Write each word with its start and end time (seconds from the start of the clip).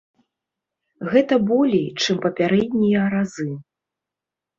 Гэта 1.11 1.37
болей, 1.49 1.83
чым 2.05 2.15
папярэднія 2.23 3.03
разы. 3.15 3.47